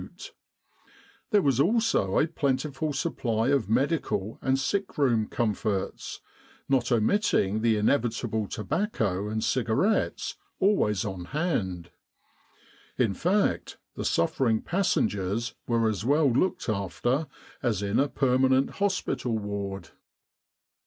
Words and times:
There 1.29 1.43
was 1.43 1.59
also 1.59 2.17
a 2.17 2.25
plentiful 2.25 2.91
supply 2.91 3.49
of 3.49 3.69
medical 3.69 4.39
and 4.41 4.57
sick 4.57 4.97
room 4.97 5.27
comforts, 5.27 6.21
not 6.67 6.91
omitting 6.91 7.61
the 7.61 7.77
inevitable 7.77 8.47
tobacco 8.47 9.27
and 9.29 9.43
cigarettes, 9.43 10.37
always 10.59 11.05
on 11.05 11.25
hand. 11.25 11.91
In 12.97 13.13
fact, 13.13 13.77
the 13.95 14.03
suffering 14.03 14.63
passengers 14.63 15.53
were 15.67 15.87
as 15.87 16.03
well 16.03 16.31
looked 16.31 16.67
after 16.67 17.27
as 17.61 17.83
in 17.83 17.99
a 17.99 18.09
per 18.09 18.39
manent 18.39 18.71
hospital 18.71 19.37
ward. 19.37 19.89